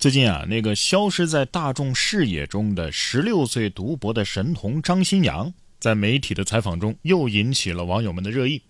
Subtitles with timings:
[0.00, 8.62] 最近啊，那个消失在大众视野中的十六岁读博的神童张新阳，在媒体的采访中又引起了网友们的热议。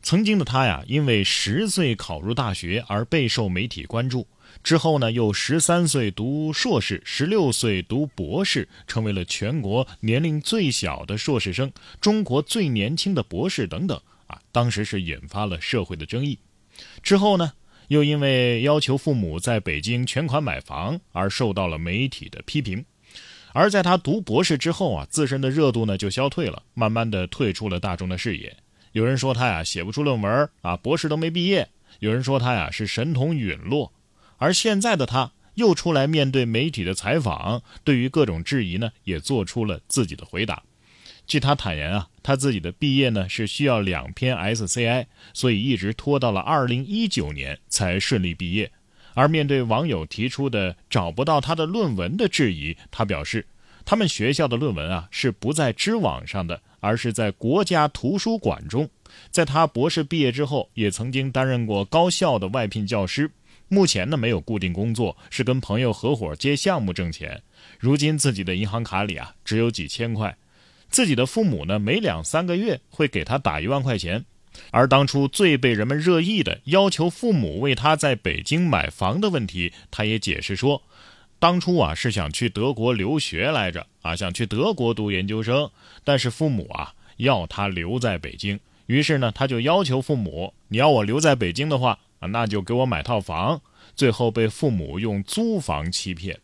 [0.00, 4.28] 曾经的他呀，因为十岁考入大学而备受媒体关注，
[4.62, 16.38] 之后呢，又十三岁读硕士，十六岁读博士，成为了全国年龄最小的硕士生，中国最年轻的博士等等啊，当时是引发了社会的争议。
[17.02, 17.54] 之后呢？
[17.90, 22.84] 又因为要求父母在北京全款买房而受到了媒体的批评，
[23.52, 28.56] 而在他读博士之后啊，自身的热度呢就消退了，慢慢的退出了大众的视野。
[28.92, 31.64] 有人说他呀写不出论文啊，博士都没毕业；
[31.98, 33.92] 有人说他呀是神童陨落。
[34.36, 40.62] 而现在的他又出来面对媒体的采访，对于各种质疑呢，也做出了自己的回答。
[41.30, 48.72] 据他坦言啊，他自己的毕业呢是需要两篇 SCI，所以一直拖到了二零一九年才顺利毕业。
[49.14, 53.46] 而面对网友提出的找不到他的论文的质疑，他表示，
[53.84, 58.90] 他们学校的论文啊是不在知网上的，而是在国家图书馆中。
[59.30, 63.30] 在他博士毕业之后，也曾经担任过高校的外聘教师，
[63.68, 67.40] 目前呢没有固定工作，是跟朋友合伙接项目挣钱。
[67.78, 70.36] 如今自己的银行卡里啊只有几千块。
[70.90, 74.24] 自己的父母呢，每两三个月会给他打一万块钱，
[74.72, 80.82] 而当初最被人们热议的要求父母为他在北京买房的问题，他也解释说，
[81.38, 85.70] 当初啊是想去德国留学来着啊，想去德国读研究生，
[86.02, 93.62] 但是父母啊要他留在北京，于是呢他就要求父母，你要我留在北京的话啊，那就给我买套房，
[93.94, 96.38] 最后被父母用租房欺骗。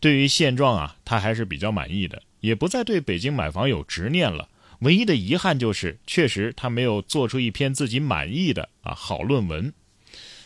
[0.00, 2.22] 对于现状啊，他还是比较满意的。
[2.44, 4.50] 也不再对北京买房有执念了，
[4.80, 9.72] 唯一的遗憾就是，确实他没有做出一篇自己满意的啊好论文。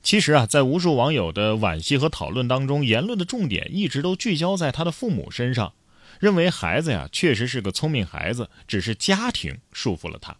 [0.01, 5.73] 其实啊，在无数网友的惋惜和讨论当中，言论的重点一直都聚焦在他的父母身上，
[6.21, 10.37] 认为孩子呀确实是个聪明孩子，只是家庭束缚了他。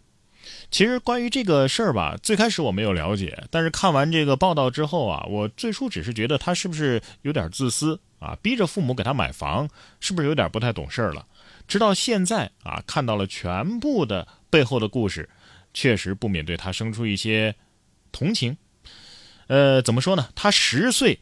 [0.71, 9.67] 其实关于这个事儿吧，最开始我没有了解，但是看完这个报道之后啊，我最初只是觉得他是不是有点自私啊，逼着父母给他买房，
[9.99, 11.25] 是不是有点不太懂事了？
[11.67, 15.29] 直到现在啊，看到了全部的背后的故事，
[15.73, 17.55] 确实不免对他生出一些
[18.11, 18.57] 同情。
[19.47, 20.29] 呃，怎么说呢？
[20.35, 21.19] 他十岁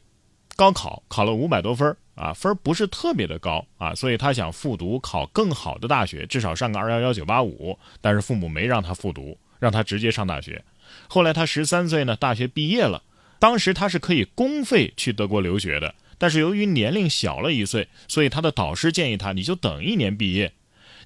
[0.56, 7.78] 高考考了五百多分啊，分不是特别的高啊，所以他想复读考更好的大学，至少上个二幺幺九八五。
[8.02, 10.64] 但是父母没让他复读，让他直接上大学。
[11.08, 13.03] 后来他十三岁呢，大学毕业了，
[13.38, 15.94] 当时他是可以公费去德国留学的。
[16.17, 20.53] 但是由于年龄小了一岁，所以他的导师建议他，你就等一年毕业。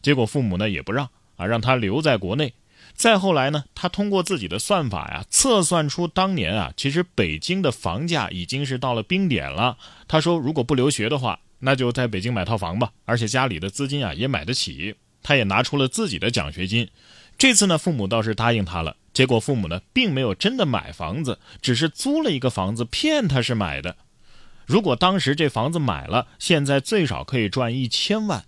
[0.01, 2.53] 结果父母呢也不让啊，让他留在国内。
[2.94, 9.77] 再后来呢，他通过自己的算法呀，测算出当年啊，其实北京的房价已经是到了冰点了。
[10.07, 14.95] 他说，如果不留学的话，那就在北京买套房吧，而且家里的资金啊也买得起。
[15.23, 16.89] 他也拿出了自己的奖学金。
[17.38, 18.97] 这次呢，父母倒是答应他了。
[19.13, 23.95] 结果父母呢，并没有真的买房子，只是租了一个房子，骗他是买的。
[24.66, 28.44] 如果当时这房子买了，现在最少可以赚一千万，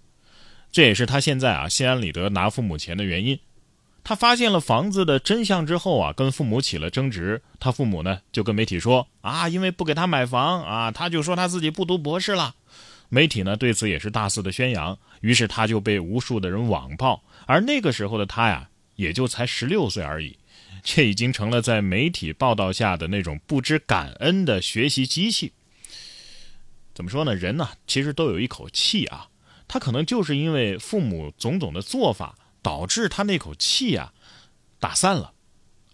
[0.72, 3.40] 这也是他现在啊心安理得拿父母钱的原因。
[4.06, 7.42] 他发现了房子的真相之后啊，跟父母起了争执。
[7.58, 12.56] 他父母呢就跟媒体说啊，因为不给他买房啊，他就说他自己不读博士了。
[13.08, 17.24] 媒体呢对此也是大肆的宣扬，于是他就被无数的人网暴。
[17.46, 20.38] 而那个时候的他呀，也就才十六岁而已，
[20.84, 25.54] 这已经成了在媒体报道下的那种不知感恩的学习机器。
[26.94, 27.34] 怎么说呢？
[27.34, 29.28] 人呢，其实都有一口气啊。
[29.68, 34.14] 他可能就是因为父母种种的做法，导致他那口气啊
[34.80, 35.34] 打散了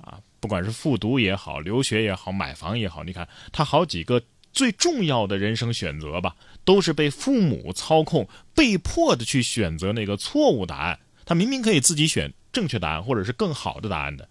[0.02, 0.20] 啊。
[0.42, 4.22] 不管是复读也好，留学也好，买房也好，你看他好几个
[4.52, 11.00] 最重要的人生选择吧，都是被父母操控，被迫的去选择那个错误答案。
[11.24, 14.28] 他明明可以自己选正确答案，或者是更好的答案的。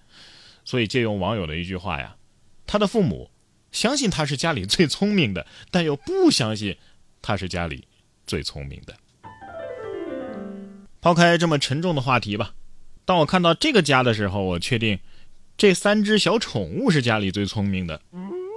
[0.65, 2.17] 所以借用网友的一句话呀，
[2.67, 3.31] 他的父母。
[3.73, 6.77] 相信他是家里最聪明的，但又不相信
[7.21, 7.87] 他是家里
[8.27, 8.95] 最聪明的。
[11.01, 12.55] 抛开这么沉重的话题吧，
[13.05, 14.99] 当我看到这个家的时候，我确定
[15.57, 18.01] 这三只小宠物是家里最聪明的。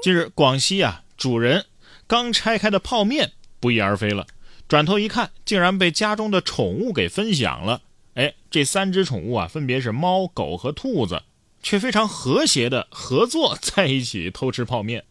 [0.01, 1.65] 近日，广西啊，主人
[2.07, 4.25] 刚拆开的泡面不翼而飞了，
[4.67, 7.81] 转头一看，竟然被家中的宠物给分享了。
[8.15, 11.21] 哎，这三只宠物啊，分别是猫、狗和兔子。
[11.63, 15.03] 却非常和谐的合作在一起偷吃泡面，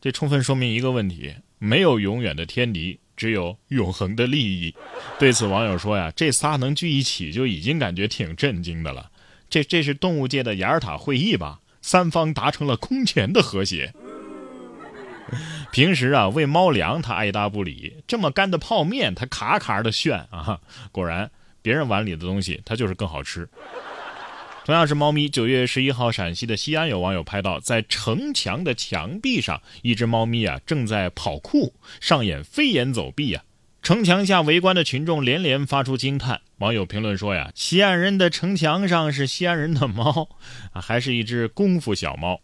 [0.00, 4.74] 这充分说明一个问题：没有永远的天敌，只有永恒的利益。
[5.18, 9.10] 对此，网友说呀：“这仨能聚一起，就已经感觉挺震惊的了。
[9.48, 11.60] 这这是动物界的雅尔塔会议吧？
[11.80, 13.94] 三方达成了空前的和谐。
[15.72, 20.60] ”平时啊喂猫粮它爱答不理，这么干的泡面它卡卡的炫啊！
[20.92, 21.30] 果然，
[21.62, 23.48] 别人碗里的东西它就是更好吃。
[24.64, 33.44] 同样是猫咪，九月十一号，陕西的西安有网友拍到，在城墙的墙壁上，一只猫咪啊正在跑酷，上演飞檐走壁啊！
[33.82, 36.40] 城墙下围观的群众连连发出惊叹。
[36.60, 40.30] 网友评论说呀：“西安人的城墙上是西安人的猫
[40.72, 42.40] 啊，还是一只功夫小猫。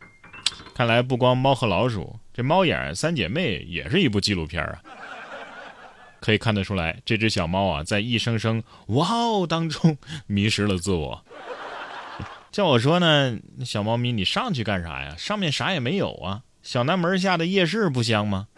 [0.75, 4.79] 看来不光猫和老鼠，这猫眼三姐妹也是一部纪录片啊。
[6.21, 9.97] 可以看得出来，这只小猫啊，在一声声‘哇哦’当中
[10.29, 11.25] 迷失了自我。”
[12.53, 15.15] 叫我说呢，小猫咪，你上去干啥呀？
[15.17, 16.43] 上面啥也没有啊！
[16.63, 18.49] 小南门下的夜市不香吗？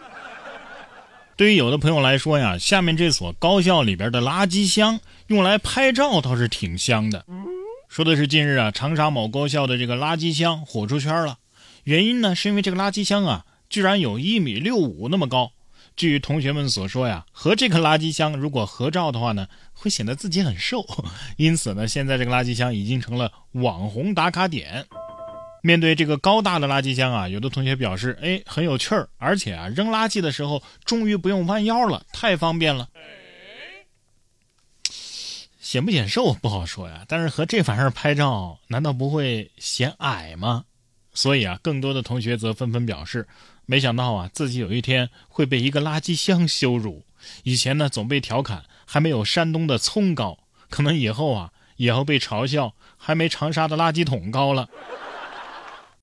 [1.36, 7.24] 对于有的朋友来说呀，下面这所高校里边的垃圾箱用来拍照倒是挺香的。
[7.88, 11.36] 说的是近日啊，长沙某高校的这个垃圾箱火出圈了。
[11.84, 15.52] 原因呢，是因为这个垃圾箱啊，居然有一米六五那么高。
[15.96, 20.84] 据同学们所说呀，和这个垃圾箱如果合照的话呢，会显得自己很瘦。
[21.36, 24.86] 因此呢，现在这个垃圾箱已经成了网红打卡点。
[25.62, 32.88] 面对这个高大的垃圾箱啊，有的同学表示，哎，很有趣儿，而且啊，扔垃圾的时候终于不用弯腰了，太方便了。
[35.60, 40.64] 显不显瘦不好说呀，但是和这玩意儿拍照，难道不会显矮吗？
[41.14, 43.28] 所以啊，更多的同学则纷纷表示。
[43.66, 47.04] 没想到啊，自己有一天会被一个垃圾箱羞辱。
[47.44, 50.38] 以前呢，总被调侃还没有山东的葱高，
[50.68, 54.68] 可能以后啊，也要被嘲笑还没长沙的垃圾桶高了。